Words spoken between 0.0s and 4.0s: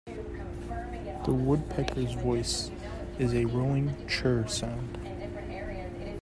This woodpecker's voice is a rolling